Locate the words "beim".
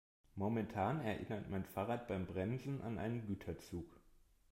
2.07-2.25